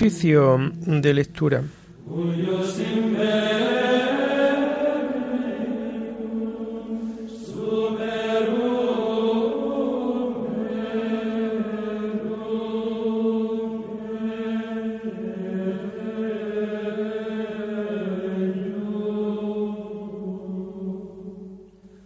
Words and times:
Oficio 0.00 0.56
de 0.86 1.12
lectura. 1.12 1.62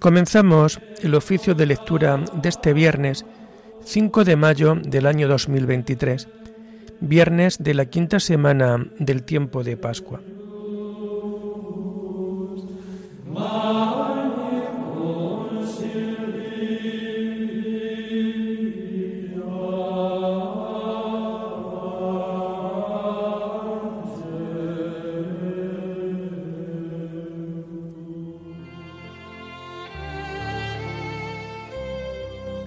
Comenzamos 0.01 0.81
el 1.01 1.15
oficio 1.15 1.55
de 1.55 1.67
lectura 1.67 2.17
de 2.17 2.49
este 2.49 2.73
viernes 2.73 3.25
5 3.85 4.25
de 4.25 4.35
mayo 4.35 4.75
del 4.75 5.07
año 5.07 5.29
2023, 5.29 6.27
viernes 7.01 7.63
de 7.63 7.75
la 7.75 7.87
quinta 7.87 8.21
semana 8.21 8.87
del 8.99 9.23
tiempo 9.23 9.65
de 9.65 9.77
Pascua. 9.77 10.21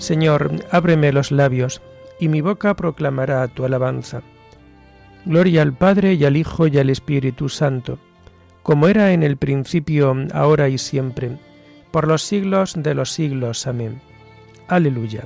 Señor, 0.08 0.52
ábreme 0.72 1.12
los 1.12 1.32
labios, 1.32 1.82
y 2.20 2.28
mi 2.28 2.42
boca 2.42 2.76
proclamará 2.76 3.48
tu 3.48 3.66
alabanza. 3.66 4.22
Gloria 5.26 5.62
al 5.62 5.74
Padre 5.74 6.14
y 6.14 6.26
al 6.26 6.38
Hijo 6.38 6.68
y 6.68 6.78
al 6.78 6.90
Espíritu 6.90 7.50
Santo, 7.50 8.00
como 8.64 8.88
era 8.88 9.12
en 9.12 9.24
el 9.24 9.38
principio, 9.38 10.16
ahora 10.34 10.70
y 10.70 10.78
siempre, 10.78 11.38
por 11.92 12.08
los 12.08 12.24
siglos 12.24 12.74
de 12.78 12.94
los 12.94 13.12
siglos. 13.12 13.68
Amén. 13.68 14.02
Aleluya. 14.68 15.24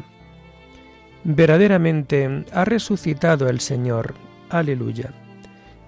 Verdaderamente 1.24 2.46
ha 2.52 2.66
resucitado 2.66 3.48
el 3.50 3.60
Señor. 3.60 4.16
Aleluya. 4.50 5.14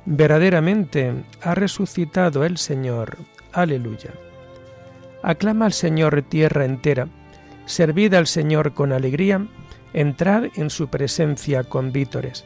Verdaderamente 0.05 1.13
ha 1.41 1.55
resucitado 1.55 2.43
el 2.43 2.57
Señor. 2.57 3.17
Aleluya. 3.51 4.11
Aclama 5.23 5.65
al 5.65 5.73
Señor 5.73 6.21
tierra 6.23 6.65
entera 6.65 7.07
Servid 7.65 8.13
al 8.13 8.27
Señor 8.27 8.73
con 8.73 8.91
alegría, 8.91 9.47
entrad 9.93 10.45
en 10.55 10.69
su 10.69 10.87
presencia 10.87 11.63
con 11.63 11.91
vítores. 11.91 12.45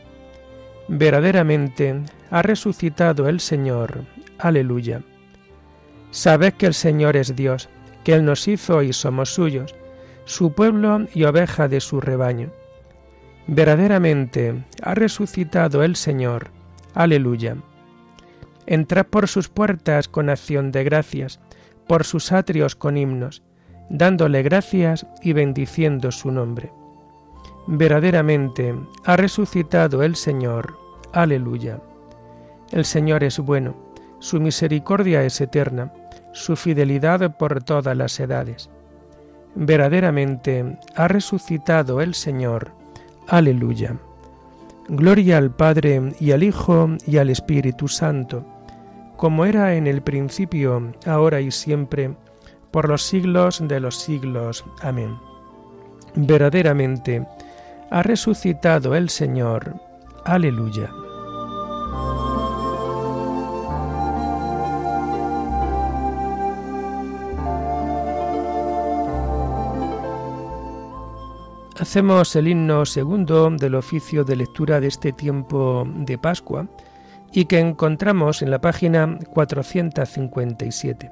Verdaderamente 0.87 2.01
ha 2.29 2.41
resucitado 2.41 3.27
el 3.27 3.39
Señor. 3.39 4.03
Aleluya. 4.37 5.01
Sabed 6.11 6.53
que 6.53 6.67
el 6.67 6.73
Señor 6.73 7.17
es 7.17 7.35
Dios, 7.35 7.69
que 8.03 8.13
Él 8.13 8.25
nos 8.25 8.47
hizo 8.47 8.81
y 8.83 8.93
somos 8.93 9.33
suyos, 9.33 9.75
su 10.25 10.53
pueblo 10.53 11.07
y 11.13 11.23
oveja 11.23 11.67
de 11.67 11.79
su 11.79 11.99
rebaño. 11.99 12.51
Verdaderamente 13.47 14.63
ha 14.81 14.93
resucitado 14.93 15.83
el 15.83 15.95
Señor. 15.95 16.51
Aleluya. 16.93 17.57
Entrad 18.65 19.05
por 19.05 19.27
sus 19.27 19.49
puertas 19.49 20.07
con 20.07 20.29
acción 20.29 20.71
de 20.71 20.83
gracias, 20.83 21.39
por 21.87 22.03
sus 22.03 22.31
atrios 22.31 22.75
con 22.75 22.97
himnos 22.97 23.41
dándole 23.89 24.43
gracias 24.43 25.05
y 25.21 25.33
bendiciendo 25.33 26.11
su 26.11 26.31
nombre. 26.31 26.71
Verdaderamente 27.67 28.73
ha 29.03 29.17
resucitado 29.17 30.01
el 30.01 30.15
Señor. 30.15 30.77
Aleluya. 31.11 31.81
El 32.71 32.85
Señor 32.85 33.23
es 33.25 33.39
bueno, 33.39 33.75
su 34.19 34.39
misericordia 34.39 35.23
es 35.23 35.39
eterna, 35.41 35.93
su 36.31 36.55
fidelidad 36.55 37.37
por 37.37 37.61
todas 37.63 37.95
las 37.95 38.19
edades. 38.19 38.69
Verdaderamente 39.55 40.77
ha 40.95 41.07
resucitado 41.07 41.99
el 41.99 42.13
Señor. 42.13 42.71
Aleluya. 43.27 43.97
Gloria 44.87 45.37
al 45.37 45.51
Padre 45.51 46.13
y 46.21 46.31
al 46.31 46.43
Hijo 46.43 46.89
y 47.05 47.17
al 47.17 47.29
Espíritu 47.29 47.89
Santo, 47.89 48.45
como 49.17 49.43
era 49.45 49.75
en 49.75 49.87
el 49.87 50.01
principio, 50.01 50.93
ahora 51.05 51.41
y 51.41 51.51
siempre, 51.51 52.15
por 52.71 52.87
los 52.87 53.01
siglos 53.01 53.61
de 53.67 53.81
los 53.81 53.99
siglos. 53.99 54.63
Amén. 54.81 55.17
Verdaderamente, 56.15 57.27
ha 57.89 58.03
resucitado 58.03 58.95
el 58.95 59.09
Señor. 59.09 59.75
Aleluya. 60.25 60.89
Hacemos 71.79 72.35
el 72.35 72.47
himno 72.47 72.85
segundo 72.85 73.51
del 73.51 73.75
oficio 73.75 74.23
de 74.23 74.35
lectura 74.35 74.79
de 74.79 74.87
este 74.87 75.13
tiempo 75.13 75.87
de 75.87 76.17
Pascua 76.17 76.67
y 77.31 77.45
que 77.45 77.59
encontramos 77.59 78.41
en 78.41 78.49
la 78.49 78.59
página 78.59 79.19
457. 79.29 81.11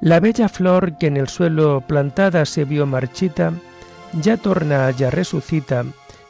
La 0.00 0.20
bella 0.20 0.48
flor 0.48 0.98
que 0.98 1.06
en 1.06 1.16
el 1.16 1.28
suelo 1.28 1.80
plantada 1.80 2.44
se 2.44 2.64
vio 2.64 2.84
marchita, 2.86 3.52
ya 4.12 4.36
torna, 4.36 4.90
ya 4.90 5.10
resucita, 5.10 5.84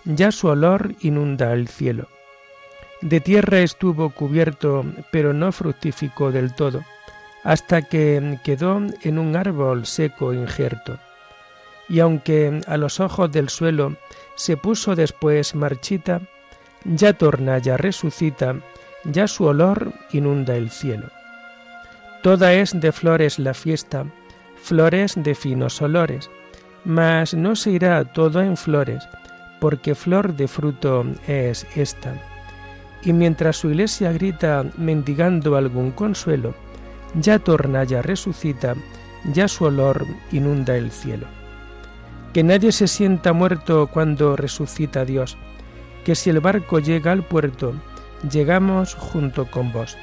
ya 0.04 0.32
su 0.32 0.48
olor 0.48 0.94
inunda 1.00 1.52
el 1.52 1.68
cielo. 1.68 2.08
De 3.00 3.20
tierra 3.20 3.60
estuvo 3.60 4.10
cubierto, 4.10 4.84
pero 5.10 5.32
no 5.32 5.52
fructificó 5.52 6.32
del 6.32 6.54
todo, 6.54 6.84
hasta 7.44 7.82
que 7.82 8.38
quedó 8.44 8.80
en 9.02 9.19
un 9.19 9.36
árbol 9.36 9.86
seco 9.86 10.34
injerto. 10.34 10.98
Y 11.88 12.00
aunque 12.00 12.60
a 12.66 12.76
los 12.76 13.00
ojos 13.00 13.32
del 13.32 13.48
suelo 13.48 13.96
se 14.36 14.56
puso 14.56 14.94
después 14.94 15.54
marchita, 15.54 16.20
ya 16.84 17.14
torna, 17.14 17.58
ya 17.58 17.76
resucita, 17.76 18.56
ya 19.04 19.26
su 19.26 19.44
olor 19.44 19.92
inunda 20.12 20.56
el 20.56 20.70
cielo. 20.70 21.08
Toda 22.22 22.52
es 22.52 22.78
de 22.78 22.92
flores 22.92 23.38
la 23.38 23.54
fiesta, 23.54 24.04
flores 24.62 25.14
de 25.16 25.34
finos 25.34 25.80
olores, 25.80 26.30
mas 26.84 27.34
no 27.34 27.56
se 27.56 27.70
irá 27.72 28.04
todo 28.04 28.41
en 28.42 28.56
flores, 28.56 29.08
porque 29.60 29.94
flor 29.94 30.34
de 30.34 30.48
fruto 30.48 31.04
es 31.26 31.66
esta. 31.76 32.14
Y 33.02 33.12
mientras 33.12 33.58
su 33.58 33.68
iglesia 33.68 34.12
grita 34.12 34.64
mendigando 34.76 35.56
algún 35.56 35.90
consuelo, 35.90 36.54
ya 37.14 37.38
torna, 37.38 37.84
ya 37.84 38.02
resucita, 38.02 38.74
ya 39.32 39.48
su 39.48 39.64
olor 39.64 40.06
inunda 40.32 40.76
el 40.76 40.90
cielo. 40.90 41.26
Que 42.32 42.42
nadie 42.42 42.72
se 42.72 42.86
sienta 42.86 43.32
muerto 43.32 43.88
cuando 43.88 44.36
resucita 44.36 45.04
Dios, 45.04 45.36
que 46.04 46.14
si 46.14 46.30
el 46.30 46.40
barco 46.40 46.78
llega 46.78 47.12
al 47.12 47.22
puerto, 47.22 47.74
llegamos 48.30 48.94
junto 48.94 49.50
con 49.50 49.72
vos. 49.72 49.96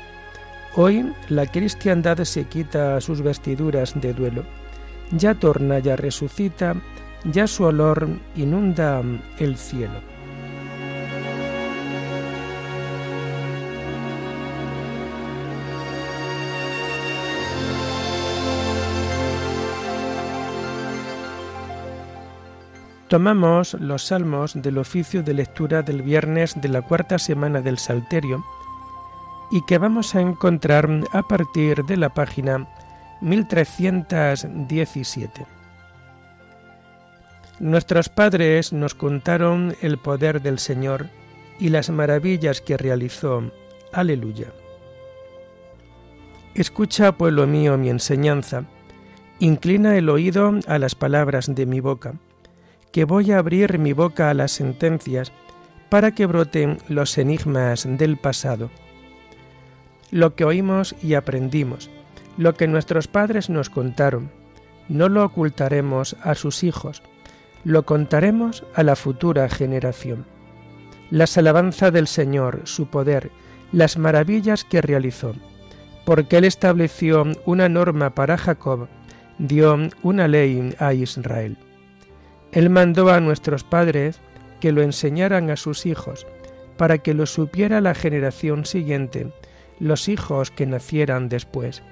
Hoy 0.76 1.12
la 1.30 1.46
cristiandad 1.48 2.20
se 2.24 2.44
quita 2.46 3.02
sus 3.02 3.22
vestiduras 3.22 4.00
de 4.00 4.14
duelo. 4.14 4.44
Ya 5.12 5.36
torna, 5.36 5.80
ya 5.80 5.96
resucita, 5.96 6.76
ya 7.24 7.48
su 7.48 7.64
olor 7.64 8.08
inunda 8.36 9.02
el 9.40 9.58
cielo. 9.58 10.18
Tomamos 23.08 23.74
los 23.76 24.04
salmos 24.04 24.62
del 24.62 24.78
oficio 24.78 25.24
de 25.24 25.34
lectura 25.34 25.82
del 25.82 26.02
viernes 26.02 26.60
de 26.60 26.68
la 26.68 26.82
cuarta 26.82 27.18
semana 27.18 27.62
del 27.62 27.78
Salterio 27.78 28.44
y 29.50 29.62
que 29.66 29.78
vamos 29.78 30.14
a 30.14 30.20
encontrar 30.20 30.90
a 31.14 31.24
partir 31.24 31.86
de 31.86 31.96
la 31.96 32.10
página 32.10 32.68
1317. 33.22 35.46
Nuestros 37.60 38.10
padres 38.10 38.74
nos 38.74 38.94
contaron 38.94 39.76
el 39.82 39.98
poder 39.98 40.42
del 40.42 40.60
Señor 40.60 41.08
y 41.60 41.70
las 41.70 41.90
maravillas 41.90 42.62
que 42.62 42.78
realizó. 42.78 43.52
Aleluya. 43.92 44.54
Escucha, 46.54 47.14
pueblo 47.14 47.48
mío, 47.48 47.78
mi 47.78 47.90
enseñanza, 47.90 48.66
inclina 49.40 49.98
el 49.98 50.10
oído 50.10 50.54
a 50.68 50.78
las 50.80 50.96
palabras 50.96 51.54
de 51.54 51.66
mi 51.66 51.80
boca, 51.80 52.16
que 52.92 53.06
voy 53.06 53.32
a 53.32 53.40
abrir 53.40 53.80
mi 53.80 53.94
boca 53.94 54.30
a 54.30 54.34
las 54.34 54.52
sentencias, 54.52 55.32
para 55.90 56.12
que 56.12 56.26
broten 56.26 56.80
los 56.90 57.18
enigmas 57.18 57.88
del 57.90 58.18
pasado 58.18 58.70
lo 60.12 60.36
que 60.36 60.46
oímos 60.46 60.96
y 61.02 61.16
aprendimos, 61.16 61.90
lo 62.38 62.54
que 62.54 62.68
nuestros 62.68 63.08
padres 63.08 63.50
nos 63.50 63.70
contaron. 63.70 64.32
No 64.90 65.10
lo 65.10 65.26
ocultaremos 65.26 66.16
a 66.22 66.36
sus 66.36 66.64
hijos, 66.64 67.02
lo 67.64 67.84
contaremos 67.84 68.64
a 68.76 68.84
la 68.84 68.96
futura 68.96 69.50
generación. 69.50 70.26
las 71.10 71.38
alabanzas 71.38 71.94
del 71.94 72.08
Señor, 72.08 72.62
su 72.66 72.88
poder, 72.88 73.32
las 73.72 73.98
maravillas 73.98 74.64
que 74.64 74.82
realizó, 74.82 75.34
porque 76.06 76.38
Él 76.38 76.46
estableció 76.46 77.26
una 77.46 77.70
norma 77.70 78.10
para 78.12 78.38
Jacob, 78.38 78.88
dio 79.38 79.78
una 80.04 80.28
ley 80.28 80.76
a 80.80 80.94
Israel. 80.94 81.58
Él 82.52 82.70
mandó 82.70 83.10
a 83.10 83.20
nuestros 83.20 83.64
padres 83.64 84.20
que 84.60 84.72
lo 84.72 84.82
enseñaran 84.82 85.50
a 85.50 85.58
sus 85.58 85.86
hijos, 85.86 86.26
para 86.78 87.00
que 87.00 87.14
lo 87.14 87.26
supiera 87.26 87.82
la 87.82 87.96
generación 87.96 88.66
siguiente, 88.66 89.32
los 89.80 90.08
hijos 90.08 90.52
que 90.52 90.66
nacieran 90.66 91.30
después. 91.30 91.84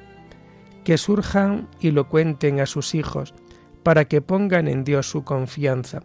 Que 0.85 0.97
surjan 0.97 1.67
y 1.81 1.91
lo 1.91 2.07
cuenten 2.07 2.61
a 2.61 2.65
sus 2.65 2.95
hijos, 2.95 3.33
para 3.83 4.05
que 4.05 4.21
pongan 4.21 4.69
en 4.69 4.85
Dios 4.85 5.09
su 5.09 5.25
confianza, 5.25 6.03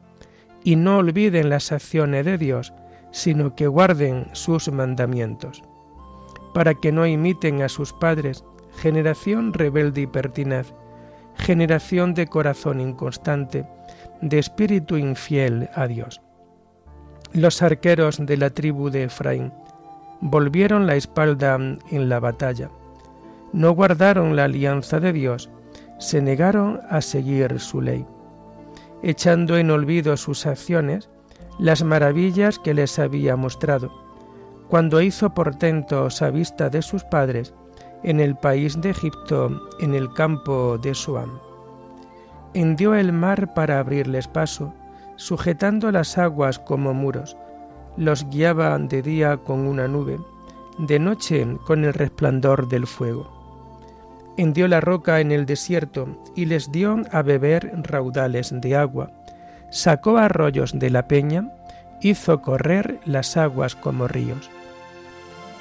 y 0.65 0.77
no 0.77 0.99
olviden 0.99 1.49
las 1.49 1.71
acciones 1.71 2.27
de 2.27 2.37
Dios, 2.37 2.73
sino 3.13 3.55
que 3.55 3.69
guarden 3.69 4.27
sus 4.33 4.71
mandamientos, 4.71 5.63
para 6.55 6.75
que 6.75 6.93
no 6.93 7.07
imiten 7.07 7.63
a 7.63 7.69
sus 7.69 7.93
padres, 7.93 8.45
generación 8.77 9.53
rebelde 9.53 10.03
y 10.03 10.07
pertinaz, 10.07 10.75
generación 11.37 12.15
de 12.15 12.27
corazón 12.27 12.81
inconstante, 12.81 13.67
de 14.21 14.39
espíritu 14.39 14.97
infiel 14.97 15.69
a 15.75 15.87
Dios. 15.87 16.21
Los 17.33 17.63
arqueros 17.63 18.19
de 18.25 18.37
la 18.37 18.51
tribu 18.51 18.91
de 18.91 19.05
Efraín 19.05 19.53
volvieron 20.21 20.87
la 20.87 20.97
espalda 20.97 21.55
en 21.55 22.09
la 22.09 22.21
batalla, 22.21 22.71
no 23.53 23.73
guardaron 23.73 24.37
la 24.37 24.45
alianza 24.45 25.01
de 25.01 25.13
Dios, 25.13 25.51
se 25.99 26.23
negaron 26.23 26.81
a 26.89 27.01
seguir 27.01 27.61
su 27.61 27.81
ley, 27.81 28.07
echando 29.03 29.59
en 29.59 29.71
olvido 29.71 30.17
sus 30.17 30.47
acciones, 30.47 31.11
las 31.59 31.83
maravillas 31.83 32.59
que 32.59 32.75
les 32.75 32.99
había 32.99 33.37
mostrado, 33.37 33.93
cuando 34.69 35.03
hizo 35.03 35.35
portentos 35.35 36.23
a 36.23 36.31
vista 36.31 36.71
de 36.71 36.81
sus 36.81 37.05
padres 37.05 37.53
en 38.03 38.21
el 38.21 38.37
país 38.37 38.81
de 38.81 38.91
Egipto, 38.91 39.69
en 39.81 39.95
el 39.95 40.13
campo 40.15 40.79
de 40.79 40.95
Suam. 40.95 41.39
Hendió 42.55 42.95
el 42.95 43.13
mar 43.13 43.53
para 43.55 43.79
abrirles 43.79 44.27
paso, 44.27 44.73
sujetando 45.17 45.93
las 45.93 46.17
aguas 46.17 46.59
como 46.59 46.95
muros. 46.95 47.37
Los 47.97 48.29
guiaba 48.31 48.79
de 48.79 49.03
día 49.03 49.37
con 49.37 49.67
una 49.67 49.87
nube, 49.87 50.19
de 50.79 50.99
noche 50.99 51.47
con 51.67 51.85
el 51.85 51.93
resplandor 51.93 52.69
del 52.69 52.87
fuego. 52.87 53.40
Hendió 54.41 54.69
la 54.69 54.81
roca 54.81 55.21
en 55.21 55.33
el 55.33 55.45
desierto 55.45 56.23
y 56.35 56.47
les 56.47 56.73
dio 56.73 57.03
a 57.13 57.21
beber 57.21 57.71
raudales 57.85 58.51
de 58.59 58.75
agua 58.75 59.13
sacó 59.71 60.19
arroyos 60.19 60.79
de 60.79 60.91
la 60.91 61.07
peña, 61.07 61.53
hizo 62.01 62.43
correr 62.43 63.01
las 63.05 63.37
aguas 63.37 63.75
como 63.75 64.09
ríos. 64.09 64.51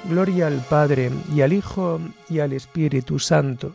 Gloria 0.04 0.46
al 0.46 0.60
Padre 0.68 1.10
y 1.34 1.42
al 1.42 1.52
Hijo 1.52 2.00
y 2.28 2.40
al 2.40 2.52
Espíritu 2.52 3.18
Santo, 3.18 3.74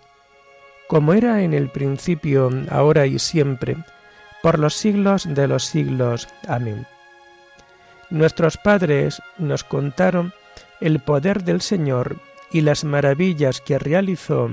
como 0.88 1.14
era 1.14 1.44
en 1.44 1.54
el 1.54 1.70
principio, 1.70 2.50
ahora 2.70 3.06
y 3.06 3.20
siempre, 3.20 3.78
por 4.44 4.60
los 4.60 4.76
siglos 4.76 5.28
de 5.28 5.48
los 5.48 5.66
siglos. 5.66 6.28
Amén. 6.48 6.86
Nuestros 8.10 8.58
padres 8.58 9.22
nos 9.38 9.64
contaron 9.64 10.34
el 10.82 11.00
poder 11.00 11.44
del 11.44 11.62
Señor 11.62 12.18
y 12.52 12.62
las 12.62 12.84
maravillas 12.84 13.62
que 13.62 13.80
realizó. 13.80 14.50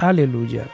Aleluya. 0.00 0.66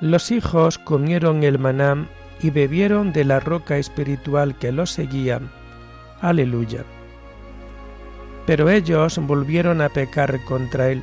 Los 0.00 0.30
hijos 0.30 0.78
comieron 0.78 1.42
el 1.42 1.58
maná 1.58 2.06
y 2.40 2.50
bebieron 2.50 3.12
de 3.12 3.24
la 3.24 3.40
roca 3.40 3.78
espiritual 3.78 4.56
que 4.56 4.70
los 4.70 4.92
seguía. 4.92 5.40
Aleluya. 6.20 6.84
Pero 8.46 8.70
ellos 8.70 9.18
volvieron 9.18 9.80
a 9.80 9.88
pecar 9.88 10.38
contra 10.44 10.90
él, 10.90 11.02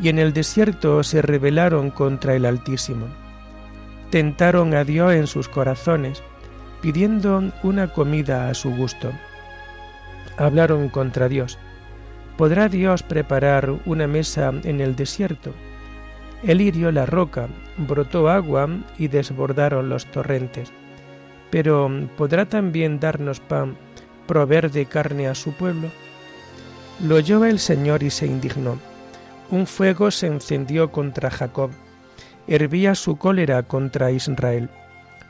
y 0.00 0.08
en 0.08 0.18
el 0.18 0.32
desierto 0.32 1.02
se 1.02 1.20
rebelaron 1.20 1.90
contra 1.90 2.34
el 2.34 2.46
Altísimo. 2.46 3.23
Tentaron 4.14 4.74
a 4.74 4.84
Dios 4.84 5.12
en 5.12 5.26
sus 5.26 5.48
corazones, 5.48 6.22
pidiendo 6.80 7.50
una 7.64 7.92
comida 7.92 8.48
a 8.48 8.54
su 8.54 8.70
gusto. 8.70 9.10
Hablaron 10.36 10.88
contra 10.88 11.28
Dios. 11.28 11.58
¿Podrá 12.36 12.68
Dios 12.68 13.02
preparar 13.02 13.74
una 13.86 14.06
mesa 14.06 14.52
en 14.62 14.80
el 14.80 14.94
desierto? 14.94 15.52
El 16.44 16.60
hirió 16.60 16.92
la 16.92 17.06
roca, 17.06 17.48
brotó 17.76 18.28
agua 18.28 18.68
y 18.98 19.08
desbordaron 19.08 19.88
los 19.88 20.06
torrentes. 20.06 20.70
Pero 21.50 21.90
¿podrá 22.16 22.46
también 22.46 23.00
darnos 23.00 23.40
pan, 23.40 23.76
proveer 24.28 24.70
de 24.70 24.86
carne 24.86 25.26
a 25.26 25.34
su 25.34 25.54
pueblo? 25.54 25.88
Lo 27.04 27.16
oyó 27.16 27.44
el 27.44 27.58
Señor 27.58 28.04
y 28.04 28.10
se 28.10 28.26
indignó. 28.26 28.78
Un 29.50 29.66
fuego 29.66 30.12
se 30.12 30.28
encendió 30.28 30.92
contra 30.92 31.32
Jacob, 31.32 31.72
hervía 32.46 32.94
su 32.94 33.16
cólera 33.16 33.62
contra 33.62 34.10
Israel, 34.10 34.68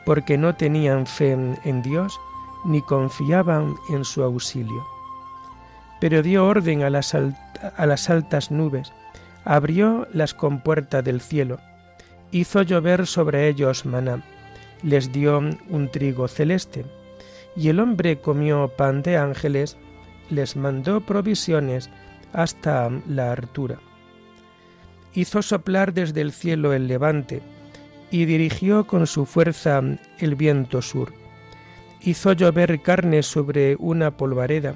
porque 0.04 0.36
no 0.36 0.54
tenían 0.54 1.06
fe 1.06 1.32
en 1.32 1.82
Dios 1.82 2.18
ni 2.64 2.82
confiaban 2.82 3.74
en 3.90 4.04
su 4.04 4.22
auxilio. 4.22 4.84
Pero 6.00 6.22
dio 6.22 6.46
orden 6.46 6.82
a 6.82 6.90
las, 6.90 7.16
las 7.78 8.10
altas 8.10 8.50
nubes, 8.50 8.92
abrió 9.44 10.06
las 10.12 10.34
compuertas 10.34 11.04
del 11.04 11.20
cielo, 11.20 11.58
hizo 12.30 12.62
llover 12.62 13.06
sobre 13.06 13.48
ellos 13.48 13.86
maná, 13.86 14.24
les 14.82 15.12
dio 15.12 15.38
un 15.38 15.90
trigo 15.90 16.28
celeste, 16.28 16.84
y 17.56 17.68
el 17.68 17.80
hombre 17.80 18.20
comió 18.20 18.68
pan 18.68 19.02
de 19.02 19.16
ángeles, 19.16 19.76
les 20.30 20.56
mandó 20.56 21.00
provisiones 21.00 21.90
hasta 22.32 22.90
la 23.06 23.30
hartura. 23.32 23.78
Hizo 25.14 25.42
soplar 25.42 25.92
desde 25.92 26.20
el 26.20 26.32
cielo 26.32 26.72
el 26.72 26.88
levante, 26.88 27.40
y 28.10 28.26
dirigió 28.26 28.86
con 28.86 29.06
su 29.06 29.26
fuerza 29.26 29.80
el 30.18 30.34
viento 30.34 30.82
sur. 30.82 31.12
Hizo 32.00 32.32
llover 32.32 32.82
carne 32.82 33.22
sobre 33.22 33.76
una 33.78 34.16
polvareda, 34.16 34.74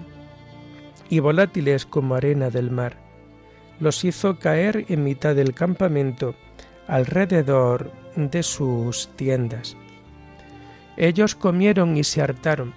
y 1.10 1.20
volátiles 1.20 1.86
como 1.86 2.14
arena 2.14 2.50
del 2.50 2.70
mar 2.70 3.08
los 3.80 4.04
hizo 4.04 4.38
caer 4.38 4.86
en 4.88 5.04
mitad 5.04 5.34
del 5.34 5.54
campamento 5.54 6.34
alrededor 6.86 7.92
de 8.16 8.42
sus 8.42 9.08
tiendas. 9.16 9.76
Ellos 10.96 11.34
comieron 11.34 11.96
y 11.96 12.04
se 12.04 12.22
hartaron, 12.22 12.74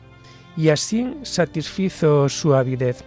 y 0.56 0.70
así 0.70 1.15
satisfizo 1.24 2.30
su 2.30 2.53
avidez. 2.53 3.03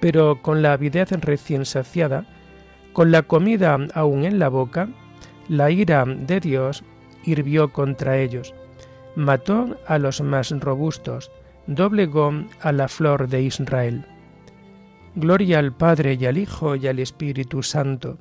Pero 0.00 0.40
con 0.42 0.62
la 0.62 0.72
avidez 0.72 1.10
recién 1.12 1.64
saciada, 1.64 2.26
con 2.92 3.10
la 3.10 3.22
comida 3.22 3.78
aún 3.94 4.24
en 4.24 4.38
la 4.38 4.48
boca, 4.48 4.88
la 5.48 5.70
ira 5.70 6.04
de 6.04 6.40
Dios 6.40 6.84
hirvió 7.24 7.72
contra 7.72 8.18
ellos, 8.18 8.54
mató 9.16 9.76
a 9.86 9.98
los 9.98 10.20
más 10.20 10.50
robustos, 10.50 11.30
doblegó 11.66 12.32
a 12.60 12.72
la 12.72 12.88
flor 12.88 13.28
de 13.28 13.42
Israel. 13.42 14.04
Gloria 15.14 15.58
al 15.58 15.72
Padre 15.72 16.16
y 16.20 16.26
al 16.26 16.38
Hijo 16.38 16.76
y 16.76 16.86
al 16.86 16.98
Espíritu 16.98 17.62
Santo, 17.62 18.18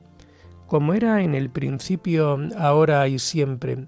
como 0.68 0.94
era 0.94 1.22
en 1.22 1.36
el 1.36 1.50
principio, 1.50 2.40
ahora 2.58 3.08
y 3.08 3.20
siempre, 3.20 3.88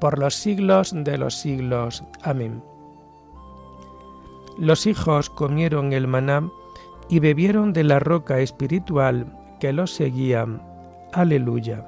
por 0.00 0.18
los 0.18 0.34
siglos 0.34 0.92
de 0.94 1.18
los 1.18 1.34
siglos. 1.34 2.02
Amén. 2.22 2.62
Los 4.58 4.86
hijos 4.86 5.30
comieron 5.30 5.92
el 5.92 6.06
maná 6.06 6.48
y 7.08 7.18
bebieron 7.18 7.72
de 7.72 7.84
la 7.84 7.98
roca 7.98 8.40
espiritual 8.40 9.39
que 9.60 9.72
los 9.72 9.92
seguía. 9.92 10.46
Aleluya. 11.12 11.84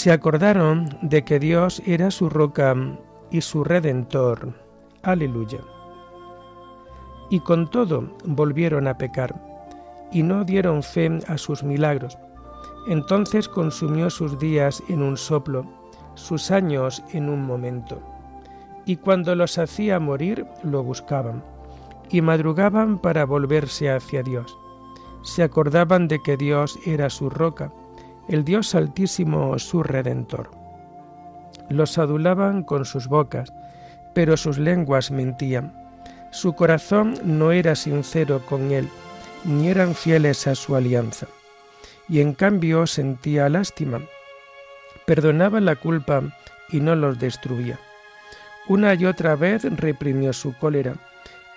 se 0.00 0.12
acordaron 0.12 0.88
de 1.02 1.24
que 1.24 1.38
Dios 1.38 1.82
era 1.84 2.10
su 2.10 2.30
roca 2.30 2.74
y 3.30 3.42
su 3.42 3.64
redentor. 3.64 4.54
Aleluya. 5.02 5.58
Y 7.28 7.40
con 7.40 7.68
todo 7.68 8.16
volvieron 8.24 8.86
a 8.86 8.96
pecar, 8.96 9.34
y 10.10 10.22
no 10.22 10.44
dieron 10.44 10.82
fe 10.82 11.18
a 11.26 11.36
sus 11.36 11.62
milagros. 11.62 12.16
Entonces 12.88 13.46
consumió 13.46 14.08
sus 14.08 14.38
días 14.38 14.82
en 14.88 15.02
un 15.02 15.18
soplo, 15.18 15.66
sus 16.20 16.50
años 16.50 17.02
en 17.12 17.28
un 17.28 17.42
momento. 17.42 18.00
Y 18.84 18.96
cuando 18.96 19.34
los 19.34 19.58
hacía 19.58 19.98
morir, 19.98 20.46
lo 20.62 20.82
buscaban, 20.82 21.42
y 22.10 22.20
madrugaban 22.22 22.98
para 22.98 23.24
volverse 23.24 23.90
hacia 23.90 24.22
Dios. 24.22 24.56
Se 25.22 25.42
acordaban 25.42 26.08
de 26.08 26.22
que 26.22 26.36
Dios 26.36 26.78
era 26.86 27.10
su 27.10 27.30
roca, 27.30 27.72
el 28.28 28.44
Dios 28.44 28.74
Altísimo 28.74 29.58
su 29.58 29.82
Redentor. 29.82 30.50
los 31.68 31.98
adulaban 31.98 32.64
con 32.64 32.84
sus 32.84 33.06
bocas, 33.06 33.52
pero 34.14 34.36
sus 34.36 34.58
lenguas 34.58 35.10
mentían. 35.10 35.72
Su 36.32 36.54
corazón 36.54 37.14
no 37.24 37.52
era 37.52 37.76
sincero 37.76 38.40
con 38.46 38.72
él, 38.72 38.88
ni 39.44 39.68
eran 39.68 39.94
fieles 39.94 40.46
a 40.46 40.54
su 40.54 40.74
alianza. 40.74 41.26
Y 42.08 42.20
en 42.20 42.34
cambio 42.34 42.86
sentía 42.86 43.48
lástima. 43.48 44.00
Perdonaba 45.10 45.58
la 45.58 45.74
culpa 45.74 46.22
y 46.68 46.78
no 46.78 46.94
los 46.94 47.18
destruía. 47.18 47.80
Una 48.68 48.94
y 48.94 49.06
otra 49.06 49.34
vez 49.34 49.64
reprimió 49.64 50.32
su 50.32 50.56
cólera 50.56 50.94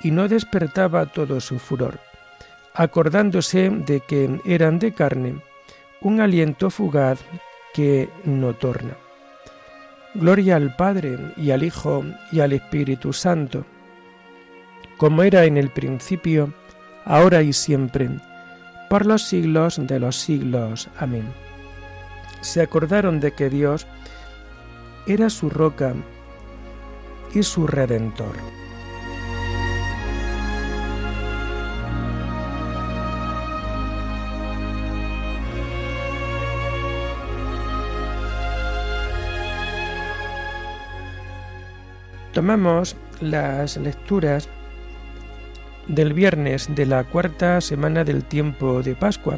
y 0.02 0.10
no 0.10 0.28
despertaba 0.28 1.06
todo 1.06 1.40
su 1.40 1.60
furor, 1.60 2.00
acordándose 2.74 3.70
de 3.70 4.00
que 4.00 4.42
eran 4.44 4.80
de 4.80 4.92
carne, 4.96 5.36
un 6.02 6.20
aliento 6.20 6.72
fugaz 6.72 7.20
que 7.76 8.10
no 8.24 8.56
torna. 8.56 8.98
Gloria 10.16 10.56
al 10.56 10.76
Padre 10.76 11.20
y 11.38 11.52
al 11.52 11.62
Hijo 11.62 12.04
y 12.32 12.40
al 12.40 12.54
Espíritu 12.54 13.14
Santo, 13.14 13.68
como 14.98 15.22
era 15.22 15.46
en 15.46 15.58
el 15.58 15.70
principio, 15.70 16.52
ahora 17.06 17.44
y 17.44 17.54
siempre, 17.54 18.10
por 18.90 19.06
los 19.06 19.22
siglos 19.22 19.80
de 19.80 20.00
los 20.00 20.16
siglos. 20.16 20.90
Amén. 20.98 21.53
Se 22.44 22.62
acordaron 22.62 23.22
de 23.22 23.32
que 23.32 23.50
Dios 23.50 23.88
era 25.08 25.30
su 25.30 25.50
roca 25.50 25.94
y 27.34 27.42
su 27.42 27.68
redentor. 27.68 28.36
Tomamos 42.34 42.98
las 43.22 43.78
lecturas 43.78 44.50
del 45.88 46.12
viernes 46.12 46.68
de 46.76 46.86
la 46.86 47.06
cuarta 47.06 47.62
semana 47.62 48.04
del 48.04 48.26
tiempo 48.26 48.84
de 48.84 48.96
Pascua 48.96 49.38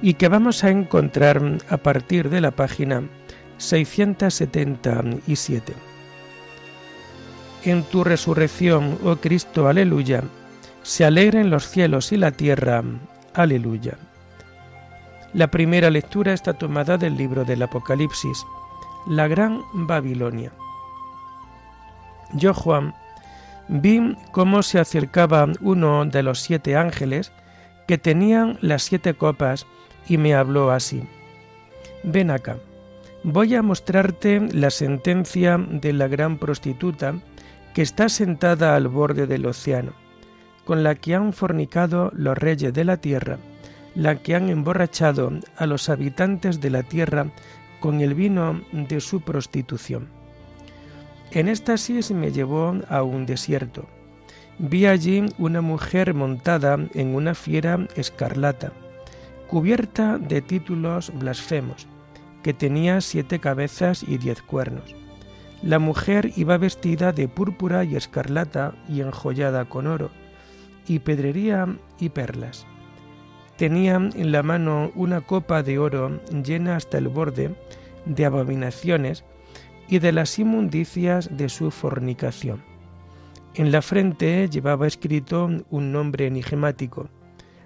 y 0.00 0.14
que 0.14 0.28
vamos 0.28 0.64
a 0.64 0.70
encontrar 0.70 1.42
a 1.68 1.76
partir 1.76 2.30
de 2.30 2.40
la 2.40 2.52
página 2.52 3.02
677. 3.58 5.74
En 7.64 7.82
tu 7.82 8.04
resurrección, 8.04 8.98
oh 9.04 9.16
Cristo, 9.16 9.68
aleluya, 9.68 10.22
se 10.82 11.04
alegren 11.04 11.50
los 11.50 11.68
cielos 11.68 12.12
y 12.12 12.16
la 12.16 12.30
tierra, 12.30 12.82
aleluya. 13.34 13.98
La 15.34 15.48
primera 15.48 15.90
lectura 15.90 16.32
está 16.32 16.54
tomada 16.54 16.96
del 16.96 17.16
libro 17.16 17.44
del 17.44 17.62
Apocalipsis, 17.62 18.46
la 19.06 19.28
Gran 19.28 19.62
Babilonia. 19.74 20.52
Yo, 22.32 22.54
Juan, 22.54 22.94
vi 23.68 24.16
cómo 24.32 24.62
se 24.62 24.78
acercaba 24.78 25.46
uno 25.60 26.06
de 26.06 26.22
los 26.22 26.40
siete 26.40 26.76
ángeles 26.76 27.32
que 27.86 27.98
tenían 27.98 28.58
las 28.60 28.82
siete 28.82 29.14
copas 29.14 29.66
y 30.08 30.18
me 30.18 30.34
habló 30.34 30.70
así. 30.70 31.02
Ven 32.02 32.30
acá, 32.30 32.56
voy 33.22 33.54
a 33.54 33.62
mostrarte 33.62 34.40
la 34.52 34.70
sentencia 34.70 35.58
de 35.58 35.92
la 35.92 36.08
gran 36.08 36.38
prostituta 36.38 37.14
que 37.74 37.82
está 37.82 38.08
sentada 38.08 38.74
al 38.74 38.88
borde 38.88 39.26
del 39.26 39.46
océano, 39.46 39.92
con 40.64 40.82
la 40.82 40.94
que 40.94 41.14
han 41.14 41.32
fornicado 41.32 42.10
los 42.14 42.36
reyes 42.36 42.72
de 42.72 42.84
la 42.84 42.96
tierra, 42.96 43.38
la 43.94 44.16
que 44.16 44.34
han 44.34 44.48
emborrachado 44.48 45.32
a 45.56 45.66
los 45.66 45.88
habitantes 45.88 46.60
de 46.60 46.70
la 46.70 46.82
tierra 46.82 47.26
con 47.80 48.00
el 48.00 48.14
vino 48.14 48.60
de 48.72 49.00
su 49.00 49.20
prostitución. 49.20 50.08
En 51.30 51.48
éxtasis 51.48 52.10
me 52.10 52.32
llevó 52.32 52.76
a 52.88 53.02
un 53.02 53.26
desierto. 53.26 53.86
Vi 54.58 54.86
allí 54.86 55.26
una 55.38 55.60
mujer 55.60 56.14
montada 56.14 56.78
en 56.94 57.14
una 57.14 57.34
fiera 57.34 57.86
escarlata, 57.96 58.72
cubierta 59.48 60.18
de 60.18 60.42
títulos 60.42 61.10
blasfemos, 61.18 61.86
que 62.42 62.54
tenía 62.54 63.00
siete 63.00 63.40
cabezas 63.40 64.04
y 64.06 64.18
diez 64.18 64.42
cuernos. 64.42 64.94
La 65.62 65.78
mujer 65.78 66.32
iba 66.36 66.56
vestida 66.58 67.12
de 67.12 67.26
púrpura 67.26 67.82
y 67.82 67.96
escarlata 67.96 68.74
y 68.88 69.00
enjollada 69.00 69.64
con 69.64 69.86
oro, 69.86 70.10
y 70.86 71.00
pedrería 71.00 71.66
y 71.98 72.10
perlas. 72.10 72.66
Tenía 73.56 73.96
en 73.96 74.32
la 74.32 74.42
mano 74.44 74.92
una 74.94 75.20
copa 75.20 75.62
de 75.64 75.78
oro 75.78 76.20
llena 76.44 76.76
hasta 76.76 76.98
el 76.98 77.08
borde 77.08 77.56
de 78.04 78.24
abominaciones 78.24 79.24
y 79.88 79.98
de 79.98 80.12
las 80.12 80.38
inmundicias 80.38 81.36
de 81.36 81.48
su 81.48 81.70
fornicación. 81.70 82.62
En 83.54 83.72
la 83.72 83.82
frente 83.82 84.48
llevaba 84.48 84.86
escrito 84.86 85.50
un 85.70 85.92
nombre 85.92 86.26
enigmático, 86.26 87.08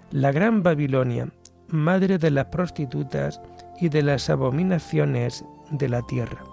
la 0.09 0.31
Gran 0.31 0.63
Babilonia, 0.63 1.29
madre 1.73 2.19
de 2.19 2.29
las 2.29 2.45
prostitutas 2.45 3.41
y 3.81 3.89
de 3.89 4.03
las 4.03 4.29
abominaciones 4.29 5.43
de 5.71 5.89
la 5.89 6.03
tierra. 6.03 6.43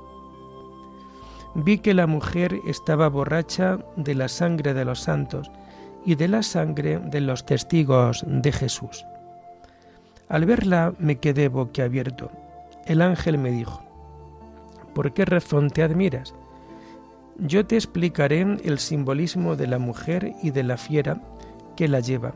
Vi 1.55 1.79
que 1.79 1.93
la 1.93 2.07
mujer 2.07 2.59
estaba 2.67 3.09
borracha 3.09 3.79
de 3.97 4.15
la 4.15 4.29
sangre 4.29 4.73
de 4.73 4.85
los 4.87 5.01
santos 5.01 5.51
y 6.07 6.15
de 6.15 6.29
la 6.29 6.43
sangre 6.43 6.99
de 7.01 7.21
los 7.21 7.45
testigos 7.45 8.25
de 8.27 8.51
Jesús. 8.51 9.05
Al 10.31 10.47
verla 10.47 10.95
me 10.99 11.17
quedé 11.17 11.49
boquiabierto. 11.49 12.31
El 12.87 13.03
ángel 13.03 13.37
me 13.37 13.51
dijo, 13.51 13.83
¿Por 14.95 15.13
qué 15.13 15.27
razón 15.27 15.69
te 15.69 15.83
admiras? 15.83 16.35
Yo 17.37 17.67
te 17.67 17.77
explicaré 17.77 18.41
el 18.41 18.79
simbolismo 18.79 19.55
de 19.55 19.67
la 19.67 19.79
mujer 19.79 20.33
y 20.43 20.51
de 20.51 20.63
la 20.63 20.79
fiera 20.79 21.21
que 21.77 21.89
la 21.89 22.01
lleva, 22.01 22.33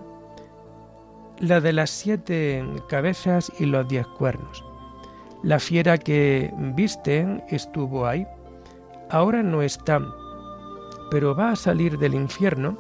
la 1.39 1.61
de 1.61 1.73
las 1.73 1.91
siete 1.91 2.65
cabezas 2.89 3.53
y 3.59 3.67
los 3.67 3.87
diez 3.89 4.07
cuernos. 4.07 4.65
La 5.43 5.59
fiera 5.59 5.99
que 5.99 6.53
viste 6.75 7.45
estuvo 7.51 8.07
ahí, 8.07 8.27
ahora 9.11 9.43
no 9.43 9.63
está, 9.63 10.01
pero 11.11 11.35
va 11.35 11.51
a 11.51 11.57
salir 11.57 11.99
del 11.99 12.15
infierno 12.15 12.79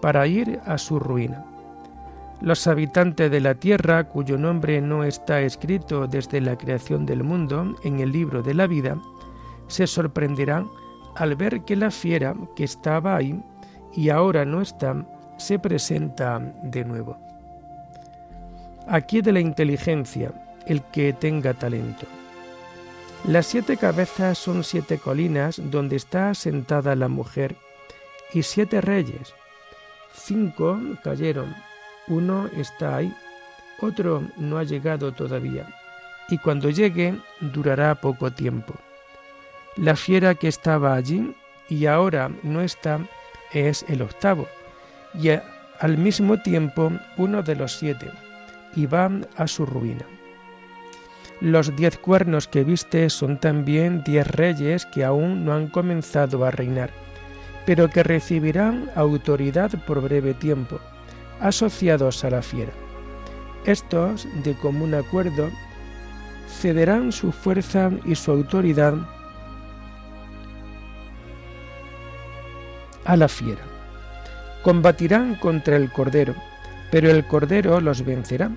para 0.00 0.26
ir 0.26 0.60
a 0.64 0.78
su 0.78 0.98
ruina. 0.98 1.44
Los 2.40 2.66
habitantes 2.66 3.30
de 3.30 3.40
la 3.40 3.54
tierra, 3.54 4.04
cuyo 4.04 4.36
nombre 4.36 4.80
no 4.80 5.04
está 5.04 5.40
escrito 5.40 6.06
desde 6.06 6.40
la 6.40 6.56
creación 6.56 7.06
del 7.06 7.22
mundo 7.22 7.74
en 7.82 8.00
el 8.00 8.12
libro 8.12 8.42
de 8.42 8.54
la 8.54 8.66
vida, 8.66 8.98
se 9.68 9.86
sorprenderán 9.86 10.68
al 11.16 11.34
ver 11.34 11.62
que 11.64 11.76
la 11.76 11.90
fiera 11.90 12.34
que 12.54 12.64
estaba 12.64 13.16
ahí 13.16 13.42
y 13.94 14.10
ahora 14.10 14.44
no 14.44 14.60
está, 14.60 15.06
se 15.38 15.58
presenta 15.58 16.38
de 16.62 16.84
nuevo. 16.84 17.25
Aquí 18.88 19.20
de 19.20 19.32
la 19.32 19.40
inteligencia, 19.40 20.32
el 20.64 20.80
que 20.84 21.12
tenga 21.12 21.54
talento. 21.54 22.06
Las 23.26 23.46
siete 23.46 23.76
cabezas 23.76 24.38
son 24.38 24.62
siete 24.62 24.98
colinas 24.98 25.60
donde 25.60 25.96
está 25.96 26.32
sentada 26.34 26.94
la 26.94 27.08
mujer 27.08 27.56
y 28.32 28.44
siete 28.44 28.80
reyes. 28.80 29.34
Cinco 30.14 30.80
cayeron, 31.02 31.52
uno 32.06 32.48
está 32.56 32.96
ahí, 32.96 33.12
otro 33.80 34.22
no 34.36 34.58
ha 34.58 34.62
llegado 34.62 35.12
todavía, 35.12 35.66
y 36.28 36.38
cuando 36.38 36.70
llegue 36.70 37.18
durará 37.40 37.96
poco 37.96 38.30
tiempo. 38.30 38.74
La 39.76 39.96
fiera 39.96 40.36
que 40.36 40.46
estaba 40.46 40.94
allí 40.94 41.34
y 41.68 41.86
ahora 41.86 42.30
no 42.44 42.62
está 42.62 43.00
es 43.52 43.84
el 43.88 44.02
octavo, 44.02 44.46
y 45.12 45.30
al 45.80 45.98
mismo 45.98 46.40
tiempo 46.40 46.92
uno 47.16 47.42
de 47.42 47.56
los 47.56 47.72
siete, 47.72 48.10
y 48.76 48.86
va 48.86 49.10
a 49.36 49.48
su 49.48 49.66
ruina. 49.66 50.04
Los 51.40 51.74
diez 51.76 51.98
cuernos 51.98 52.48
que 52.48 52.64
viste 52.64 53.10
son 53.10 53.38
también 53.38 54.02
diez 54.04 54.26
reyes 54.26 54.86
que 54.86 55.04
aún 55.04 55.44
no 55.44 55.52
han 55.52 55.66
comenzado 55.68 56.44
a 56.44 56.50
reinar, 56.50 56.90
pero 57.66 57.90
que 57.90 58.02
recibirán 58.02 58.90
autoridad 58.94 59.70
por 59.86 60.00
breve 60.00 60.32
tiempo, 60.32 60.78
asociados 61.40 62.24
a 62.24 62.30
la 62.30 62.42
fiera. 62.42 62.72
Estos, 63.66 64.26
de 64.44 64.54
común 64.54 64.94
acuerdo, 64.94 65.50
cederán 66.48 67.12
su 67.12 67.32
fuerza 67.32 67.90
y 68.04 68.14
su 68.14 68.30
autoridad 68.30 68.94
a 73.04 73.16
la 73.16 73.28
fiera. 73.28 73.62
Combatirán 74.62 75.34
contra 75.36 75.76
el 75.76 75.92
Cordero, 75.92 76.34
pero 76.96 77.10
el 77.10 77.26
Cordero 77.26 77.78
los 77.82 78.06
vencerá, 78.06 78.50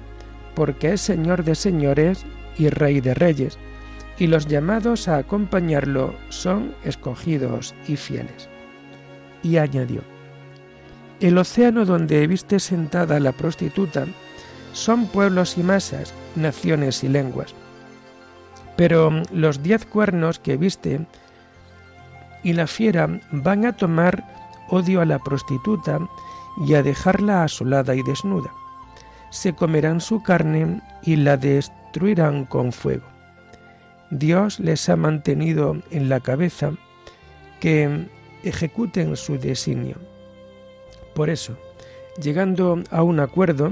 porque 0.55 0.93
es 0.93 1.01
Señor 1.01 1.43
de 1.43 1.55
señores 1.55 2.25
y 2.57 2.69
Rey 2.69 3.01
de 3.01 3.13
reyes, 3.13 3.57
y 4.17 4.27
los 4.27 4.47
llamados 4.47 5.09
a 5.09 5.17
acompañarlo 5.17 6.15
son 6.29 6.73
escogidos 6.85 7.75
y 7.85 7.97
fieles. 7.97 8.47
Y 9.43 9.57
añadió, 9.57 10.03
El 11.19 11.37
océano 11.37 11.83
donde 11.83 12.25
viste 12.27 12.61
sentada 12.61 13.19
la 13.19 13.33
prostituta 13.33 14.05
son 14.71 15.07
pueblos 15.07 15.57
y 15.57 15.63
masas, 15.63 16.13
naciones 16.37 17.03
y 17.03 17.09
lenguas. 17.09 17.53
Pero 18.77 19.21
los 19.33 19.61
diez 19.61 19.85
cuernos 19.85 20.39
que 20.39 20.55
viste 20.55 21.05
y 22.43 22.53
la 22.53 22.67
fiera 22.67 23.19
van 23.33 23.65
a 23.65 23.75
tomar 23.75 24.23
odio 24.69 25.01
a 25.01 25.05
la 25.05 25.19
prostituta 25.19 25.99
y 26.57 26.73
a 26.73 26.83
dejarla 26.83 27.43
asolada 27.43 27.95
y 27.95 28.03
desnuda. 28.03 28.51
Se 29.31 29.53
comerán 29.53 30.01
su 30.01 30.23
carne 30.23 30.81
y 31.03 31.15
la 31.15 31.37
destruirán 31.37 32.45
con 32.45 32.71
fuego. 32.71 33.05
Dios 34.11 34.59
les 34.59 34.89
ha 34.89 34.95
mantenido 34.95 35.77
en 35.91 36.09
la 36.09 36.19
cabeza 36.19 36.71
que 37.59 38.07
ejecuten 38.43 39.15
su 39.15 39.37
designio. 39.37 39.97
Por 41.13 41.29
eso, 41.29 41.57
llegando 42.21 42.81
a 42.91 43.03
un 43.03 43.19
acuerdo, 43.19 43.71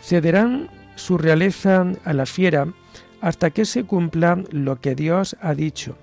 cederán 0.00 0.70
su 0.96 1.18
realeza 1.18 1.86
a 2.04 2.12
la 2.12 2.26
fiera 2.26 2.68
hasta 3.20 3.50
que 3.50 3.64
se 3.64 3.84
cumpla 3.84 4.42
lo 4.50 4.80
que 4.80 4.94
Dios 4.94 5.36
ha 5.40 5.54
dicho. 5.54 5.96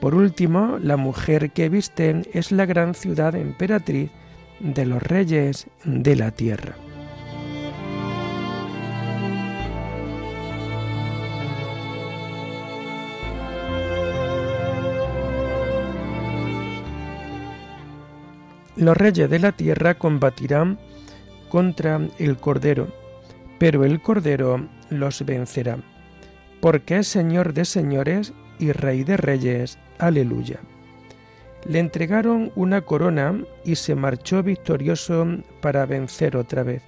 Por 0.00 0.14
último, 0.14 0.78
la 0.82 0.96
mujer 0.96 1.52
que 1.52 1.68
visten 1.68 2.26
es 2.32 2.50
la 2.50 2.66
gran 2.66 2.94
ciudad 2.94 3.36
emperatriz 3.36 4.10
de 4.62 4.86
los 4.86 5.02
reyes 5.02 5.66
de 5.84 6.16
la 6.16 6.30
tierra. 6.30 6.76
Los 18.76 18.96
reyes 18.96 19.28
de 19.28 19.38
la 19.38 19.52
tierra 19.52 19.94
combatirán 19.94 20.78
contra 21.50 22.00
el 22.18 22.36
Cordero, 22.38 22.88
pero 23.58 23.84
el 23.84 24.00
Cordero 24.00 24.66
los 24.88 25.24
vencerá, 25.26 25.78
porque 26.60 26.98
es 26.98 27.08
Señor 27.08 27.52
de 27.52 27.64
señores 27.64 28.32
y 28.58 28.72
Rey 28.72 29.04
de 29.04 29.16
reyes. 29.16 29.78
Aleluya. 29.98 30.60
Le 31.64 31.78
entregaron 31.78 32.50
una 32.56 32.80
corona 32.80 33.44
y 33.64 33.76
se 33.76 33.94
marchó 33.94 34.42
victorioso 34.42 35.26
para 35.60 35.86
vencer 35.86 36.36
otra 36.36 36.62
vez, 36.64 36.82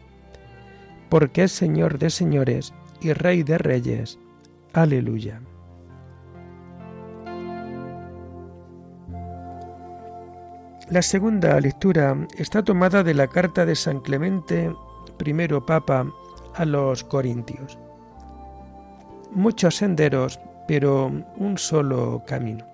porque 1.09 1.45
es 1.45 1.53
Señor 1.53 1.99
de 1.99 2.11
señores 2.11 2.75
y 3.01 3.13
Rey 3.13 3.43
de 3.43 3.59
reyes. 3.59 4.19
Aleluya. 4.73 5.41
La 10.91 11.01
segunda 11.01 11.59
lectura 11.61 12.15
está 12.37 12.63
tomada 12.63 13.03
de 13.03 13.15
la 13.15 13.29
carta 13.29 13.65
de 13.65 13.75
San 13.75 14.01
Clemente, 14.01 14.71
primero 15.17 15.65
Papa, 15.65 16.07
a 16.55 16.65
los 16.65 17.05
Corintios. 17.05 17.79
Muchos 19.31 19.77
senderos, 19.77 20.39
pero 20.69 21.11
un 21.37 21.59
solo 21.59 22.23
camino. 22.27 22.74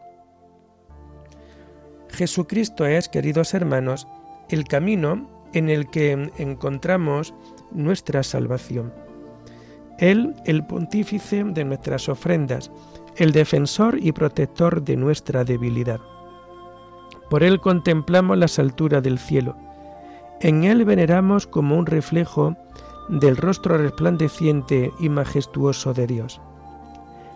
Jesucristo 2.13 2.87
es, 2.87 3.09
queridos 3.09 3.55
hermanos, 3.55 4.07
el 4.49 4.65
camino 4.65 5.29
en 5.53 5.69
el 5.69 5.89
que 5.89 6.31
encontramos 6.39 7.35
nuestra 7.71 8.23
salvación. 8.23 8.93
Él, 9.99 10.35
el 10.47 10.65
pontífice 10.65 11.45
de 11.45 11.65
nuestras 11.65 12.09
ofrendas, 12.09 12.71
el 13.17 13.33
defensor 13.33 13.99
y 14.01 14.13
protector 14.13 14.83
de 14.83 14.97
nuestra 14.97 15.45
debilidad. 15.45 16.01
Por 17.29 17.43
Él 17.43 17.61
contemplamos 17.61 18.39
las 18.39 18.59
alturas 18.59 19.03
del 19.03 19.19
cielo. 19.19 19.57
En 20.41 20.65
Él 20.65 20.85
veneramos 20.85 21.47
como 21.47 21.77
un 21.77 21.87
reflejo 21.87 22.57
del 23.09 23.37
rostro 23.37 23.77
resplandeciente 23.77 24.93
y 24.99 25.09
majestuoso 25.09 25.93
de 25.93 26.07
Dios. 26.07 26.41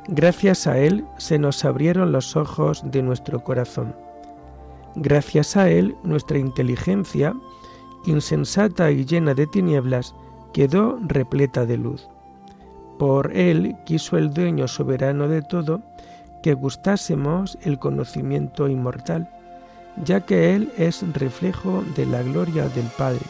Gracias 0.08 0.66
a 0.66 0.78
Él 0.78 1.04
se 1.18 1.38
nos 1.38 1.64
abrieron 1.64 2.12
los 2.12 2.37
ojos 2.37 2.82
de 2.84 3.02
nuestro 3.02 3.42
corazón. 3.44 3.94
Gracias 4.96 5.57
a 5.57 5.70
Él 5.70 5.96
nuestra 6.02 6.38
inteligencia, 6.38 7.35
insensata 8.07 8.90
y 8.90 9.04
llena 9.04 9.35
de 9.35 9.46
tinieblas, 9.46 10.14
quedó 10.52 10.98
repleta 11.07 11.66
de 11.66 11.78
luz. 11.78 12.09
Por 12.98 13.37
Él 13.37 13.76
quiso 13.85 14.16
el 14.16 14.33
dueño 14.33 14.68
soberano 14.68 15.28
de 15.28 15.42
todo 15.42 15.83
que 16.42 16.54
gustásemos 16.54 17.59
el 17.62 17.78
conocimiento 17.78 18.68
inmortal 18.68 19.28
ya 20.02 20.20
que 20.20 20.54
Él 20.54 20.72
es 20.76 21.04
reflejo 21.12 21.85
de 21.96 22.07
la 22.07 22.22
gloria 22.22 22.68
del 22.68 22.87
Padre 22.98 23.22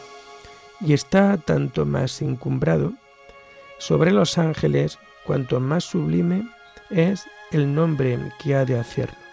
y 0.81 0.92
está 0.92 1.37
tanto 1.37 1.85
más 1.85 2.22
encumbrado 2.22 2.92
sobre 3.79 4.12
los 4.12 4.38
ángeles 4.38 4.98
cuanto 5.27 5.61
más 5.61 5.85
sublime 5.85 6.48
es 6.90 7.24
el 7.53 7.74
nombre 7.74 8.18
que 8.42 8.55
ha 8.55 8.64
de 8.64 8.79
hacerlo. 8.79 9.23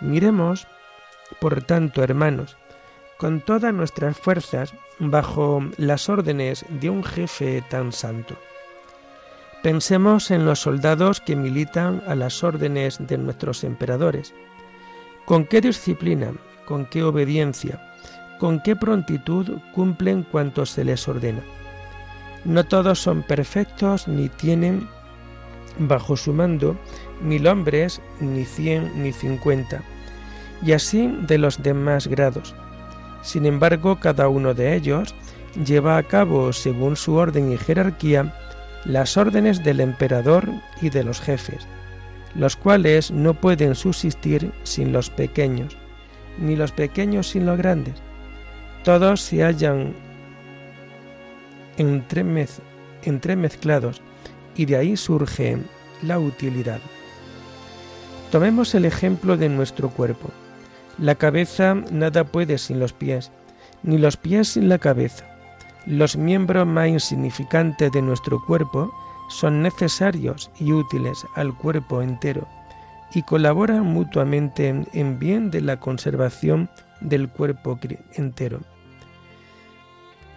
Miremos, 0.00 0.66
por 1.40 1.62
tanto, 1.62 2.02
hermanos, 2.02 2.56
con 3.18 3.40
todas 3.40 3.74
nuestras 3.74 4.16
fuerzas 4.16 4.72
bajo 4.98 5.62
las 5.76 6.08
órdenes 6.08 6.64
de 6.68 6.88
un 6.90 7.04
jefe 7.04 7.62
tan 7.68 7.92
santo. 7.92 8.36
Pensemos 9.62 10.30
en 10.30 10.46
los 10.46 10.60
soldados 10.60 11.20
que 11.20 11.36
militan 11.36 12.02
a 12.06 12.14
las 12.14 12.42
órdenes 12.42 12.96
de 13.06 13.18
nuestros 13.18 13.62
emperadores, 13.62 14.32
con 15.26 15.44
qué 15.44 15.60
disciplina, 15.60 16.32
con 16.64 16.86
qué 16.86 17.02
obediencia, 17.02 17.78
con 18.38 18.60
qué 18.62 18.74
prontitud 18.74 19.58
cumplen 19.74 20.22
cuanto 20.22 20.64
se 20.64 20.82
les 20.82 21.06
ordena. 21.06 21.42
No 22.46 22.64
todos 22.64 22.98
son 23.00 23.22
perfectos 23.22 24.08
ni 24.08 24.30
tienen 24.30 24.88
bajo 25.80 26.16
su 26.16 26.32
mando 26.32 26.76
mil 27.20 27.46
hombres, 27.46 28.00
ni 28.20 28.44
cien, 28.44 29.02
ni 29.02 29.12
cincuenta, 29.12 29.82
y 30.62 30.72
así 30.72 31.08
de 31.26 31.38
los 31.38 31.62
demás 31.62 32.06
grados. 32.06 32.54
Sin 33.22 33.46
embargo, 33.46 33.98
cada 33.98 34.28
uno 34.28 34.54
de 34.54 34.76
ellos 34.76 35.14
lleva 35.64 35.96
a 35.96 36.02
cabo, 36.02 36.52
según 36.52 36.96
su 36.96 37.14
orden 37.14 37.52
y 37.52 37.58
jerarquía, 37.58 38.34
las 38.84 39.16
órdenes 39.16 39.64
del 39.64 39.80
emperador 39.80 40.48
y 40.80 40.90
de 40.90 41.04
los 41.04 41.20
jefes 41.20 41.66
los 42.34 42.56
cuales 42.56 43.10
no 43.10 43.34
pueden 43.34 43.74
subsistir 43.74 44.52
sin 44.62 44.92
los 44.92 45.10
pequeños, 45.10 45.76
ni 46.38 46.56
los 46.56 46.72
pequeños 46.72 47.28
sin 47.28 47.44
los 47.46 47.58
grandes. 47.58 47.94
Todos 48.84 49.20
se 49.20 49.42
hallan 49.42 49.94
entremezclados 51.76 54.02
y 54.60 54.66
de 54.66 54.76
ahí 54.76 54.94
surge 54.94 55.56
la 56.02 56.18
utilidad. 56.18 56.80
Tomemos 58.30 58.74
el 58.74 58.84
ejemplo 58.84 59.38
de 59.38 59.48
nuestro 59.48 59.88
cuerpo. 59.88 60.28
La 60.98 61.14
cabeza 61.14 61.76
nada 61.90 62.24
puede 62.24 62.58
sin 62.58 62.78
los 62.78 62.92
pies, 62.92 63.30
ni 63.82 63.96
los 63.96 64.18
pies 64.18 64.48
sin 64.48 64.68
la 64.68 64.76
cabeza. 64.76 65.24
Los 65.86 66.18
miembros 66.18 66.66
más 66.66 66.88
insignificantes 66.88 67.90
de 67.90 68.02
nuestro 68.02 68.44
cuerpo 68.44 68.92
son 69.30 69.62
necesarios 69.62 70.50
y 70.60 70.72
útiles 70.72 71.24
al 71.36 71.56
cuerpo 71.56 72.02
entero 72.02 72.46
y 73.14 73.22
colaboran 73.22 73.86
mutuamente 73.86 74.84
en 74.92 75.18
bien 75.18 75.50
de 75.50 75.62
la 75.62 75.80
conservación 75.80 76.68
del 77.00 77.30
cuerpo 77.30 77.78
entero. 78.12 78.60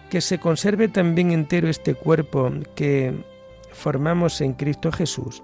Que 0.08 0.22
se 0.22 0.38
conserve 0.38 0.88
también 0.88 1.30
entero 1.30 1.68
este 1.68 1.94
cuerpo 1.94 2.50
que 2.74 3.33
formamos 3.74 4.40
en 4.40 4.54
Cristo 4.54 4.90
Jesús. 4.90 5.42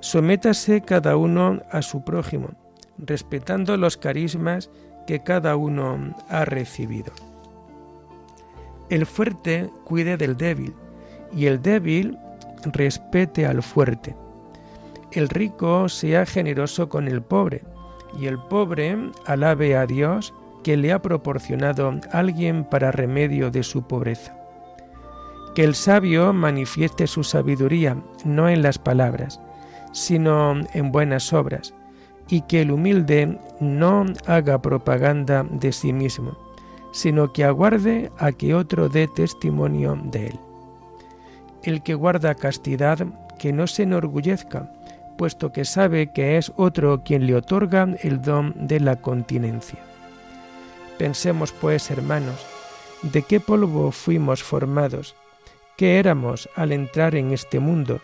Sométase 0.00 0.80
cada 0.80 1.16
uno 1.16 1.62
a 1.70 1.82
su 1.82 2.02
prójimo, 2.04 2.48
respetando 2.98 3.76
los 3.76 3.96
carismas 3.96 4.70
que 5.06 5.20
cada 5.20 5.56
uno 5.56 6.14
ha 6.28 6.44
recibido. 6.44 7.12
El 8.88 9.06
fuerte 9.06 9.70
cuide 9.84 10.16
del 10.16 10.36
débil 10.36 10.74
y 11.34 11.46
el 11.46 11.62
débil 11.62 12.18
respete 12.64 13.46
al 13.46 13.62
fuerte. 13.62 14.16
El 15.12 15.28
rico 15.28 15.88
sea 15.88 16.26
generoso 16.26 16.88
con 16.88 17.08
el 17.08 17.22
pobre, 17.22 17.62
y 18.18 18.26
el 18.26 18.38
pobre 18.38 18.96
alabe 19.26 19.76
a 19.76 19.86
Dios 19.86 20.32
que 20.62 20.76
le 20.76 20.92
ha 20.92 21.00
proporcionado 21.00 22.00
alguien 22.12 22.64
para 22.64 22.92
remedio 22.92 23.50
de 23.50 23.62
su 23.62 23.86
pobreza. 23.86 24.35
Que 25.56 25.64
el 25.64 25.74
sabio 25.74 26.32
manifieste 26.32 27.08
su 27.08 27.24
sabiduría 27.24 27.96
no 28.24 28.48
en 28.48 28.62
las 28.62 28.78
palabras, 28.78 29.40
sino 29.90 30.54
en 30.72 30.92
buenas 30.92 31.32
obras, 31.32 31.74
y 32.28 32.42
que 32.42 32.60
el 32.60 32.70
humilde 32.70 33.40
no 33.58 34.06
haga 34.26 34.62
propaganda 34.62 35.44
de 35.50 35.72
sí 35.72 35.92
mismo, 35.92 36.38
sino 36.92 37.32
que 37.32 37.42
aguarde 37.42 38.12
a 38.18 38.30
que 38.30 38.54
otro 38.54 38.88
dé 38.88 39.08
testimonio 39.08 39.98
de 40.04 40.28
él 40.28 40.38
el 41.66 41.82
que 41.82 41.94
guarda 41.94 42.34
castidad, 42.34 43.06
que 43.38 43.52
no 43.52 43.66
se 43.66 43.82
enorgullezca, 43.82 44.72
puesto 45.18 45.52
que 45.52 45.64
sabe 45.64 46.12
que 46.12 46.36
es 46.36 46.52
otro 46.56 47.02
quien 47.04 47.26
le 47.26 47.34
otorga 47.34 47.88
el 48.02 48.22
don 48.22 48.54
de 48.56 48.80
la 48.80 48.96
continencia. 48.96 49.78
Pensemos, 50.98 51.52
pues, 51.52 51.90
hermanos, 51.90 52.46
de 53.02 53.22
qué 53.22 53.40
polvo 53.40 53.90
fuimos 53.90 54.42
formados, 54.42 55.14
qué 55.76 55.98
éramos 55.98 56.48
al 56.54 56.72
entrar 56.72 57.14
en 57.14 57.32
este 57.32 57.60
mundo, 57.60 58.00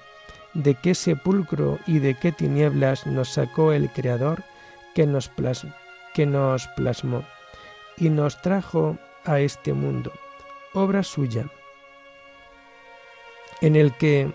de 0.54 0.74
qué 0.74 0.94
sepulcro 0.94 1.78
y 1.86 1.98
de 1.98 2.14
qué 2.14 2.32
tinieblas 2.32 3.06
nos 3.06 3.30
sacó 3.30 3.72
el 3.72 3.90
Creador 3.90 4.44
que 4.94 5.06
nos, 5.06 5.28
plasmó 6.76 7.24
y 7.96 8.10
nos 8.10 8.40
trajo 8.42 8.98
a 9.24 9.40
este 9.40 9.72
mundo, 9.72 10.12
obra 10.74 11.02
suya, 11.02 11.46
en 13.60 13.76
el 13.76 13.92
que 13.96 14.30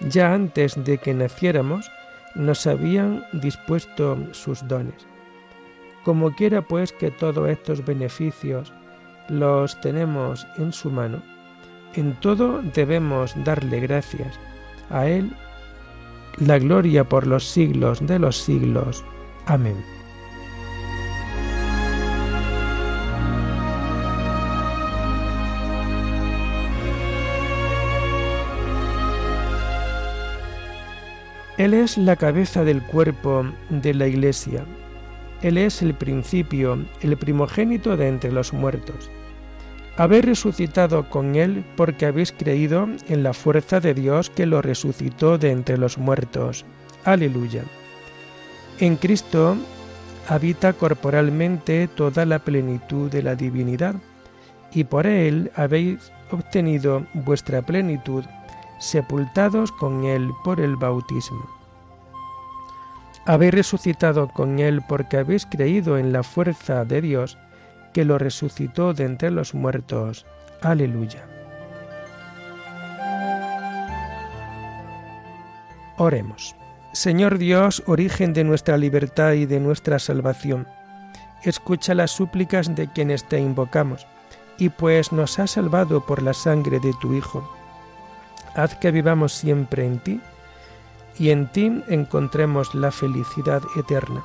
ya 0.00 0.32
antes 0.32 0.82
de 0.82 0.98
que 0.98 1.14
naciéramos 1.14 1.90
nos 2.34 2.66
habían 2.66 3.24
dispuesto 3.32 4.18
sus 4.32 4.66
dones. 4.66 5.06
Como 6.04 6.34
quiera 6.34 6.62
pues 6.62 6.92
que 6.92 7.10
todos 7.10 7.48
estos 7.48 7.84
beneficios 7.84 8.72
los 9.28 9.78
tenemos 9.80 10.46
en 10.56 10.72
su 10.72 10.90
mano, 10.90 11.22
en 11.94 12.14
todo 12.20 12.62
debemos 12.62 13.34
darle 13.44 13.80
gracias. 13.80 14.38
A 14.90 15.06
Él 15.06 15.30
la 16.38 16.58
gloria 16.58 17.04
por 17.04 17.26
los 17.26 17.44
siglos 17.44 18.06
de 18.06 18.18
los 18.18 18.36
siglos. 18.38 19.04
Amén. 19.46 19.76
Él 31.58 31.74
es 31.74 31.98
la 31.98 32.16
cabeza 32.16 32.64
del 32.64 32.82
cuerpo 32.82 33.44
de 33.68 33.92
la 33.92 34.06
Iglesia. 34.06 34.64
Él 35.42 35.58
es 35.58 35.82
el 35.82 35.92
principio, 35.92 36.78
el 37.02 37.18
primogénito 37.18 37.98
de 37.98 38.08
entre 38.08 38.32
los 38.32 38.54
muertos. 38.54 39.10
Habéis 40.00 40.24
resucitado 40.24 41.10
con 41.10 41.34
Él 41.36 41.62
porque 41.76 42.06
habéis 42.06 42.32
creído 42.32 42.88
en 43.08 43.22
la 43.22 43.34
fuerza 43.34 43.80
de 43.80 43.92
Dios 43.92 44.30
que 44.30 44.46
lo 44.46 44.62
resucitó 44.62 45.36
de 45.36 45.50
entre 45.50 45.76
los 45.76 45.98
muertos. 45.98 46.64
Aleluya. 47.04 47.64
En 48.78 48.96
Cristo 48.96 49.58
habita 50.26 50.72
corporalmente 50.72 51.86
toda 51.86 52.24
la 52.24 52.38
plenitud 52.38 53.10
de 53.10 53.22
la 53.22 53.34
divinidad, 53.34 53.94
y 54.72 54.84
por 54.84 55.06
Él 55.06 55.52
habéis 55.54 56.10
obtenido 56.30 57.04
vuestra 57.12 57.60
plenitud 57.60 58.24
sepultados 58.78 59.70
con 59.70 60.04
Él 60.04 60.30
por 60.44 60.60
el 60.62 60.76
bautismo. 60.76 61.46
Habéis 63.26 63.52
resucitado 63.52 64.28
con 64.28 64.60
Él 64.60 64.80
porque 64.88 65.18
habéis 65.18 65.44
creído 65.44 65.98
en 65.98 66.10
la 66.10 66.22
fuerza 66.22 66.86
de 66.86 67.02
Dios 67.02 67.36
que 67.92 68.04
lo 68.04 68.18
resucitó 68.18 68.94
de 68.94 69.04
entre 69.04 69.30
los 69.30 69.54
muertos. 69.54 70.26
Aleluya. 70.62 71.26
Oremos. 75.96 76.56
Señor 76.92 77.38
Dios, 77.38 77.82
origen 77.86 78.32
de 78.32 78.44
nuestra 78.44 78.76
libertad 78.76 79.32
y 79.32 79.46
de 79.46 79.60
nuestra 79.60 79.98
salvación, 79.98 80.66
escucha 81.44 81.94
las 81.94 82.10
súplicas 82.10 82.74
de 82.74 82.90
quienes 82.90 83.28
te 83.28 83.38
invocamos, 83.38 84.06
y 84.58 84.70
pues 84.70 85.12
nos 85.12 85.38
has 85.38 85.52
salvado 85.52 86.04
por 86.04 86.22
la 86.22 86.34
sangre 86.34 86.80
de 86.80 86.92
tu 87.00 87.14
Hijo 87.14 87.48
haz 88.54 88.74
que 88.76 88.90
vivamos 88.90 89.32
siempre 89.32 89.86
en 89.86 89.98
ti 89.98 90.20
y 91.18 91.30
en 91.30 91.50
ti 91.50 91.82
encontremos 91.88 92.74
la 92.74 92.90
felicidad 92.90 93.62
eterna. 93.76 94.24